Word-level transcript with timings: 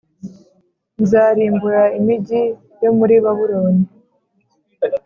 Nzarimbura 1.01 1.83
imigi 1.99 2.41
yo 2.83 2.91
mu 2.95 3.03
ri 3.09 3.17
babuloni 3.23 3.83